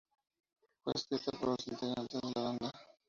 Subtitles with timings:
[0.83, 2.71] Fue escrita por los integrantes de la banda.